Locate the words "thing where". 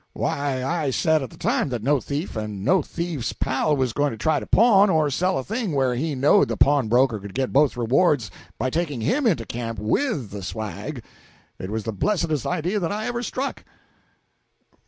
5.43-5.93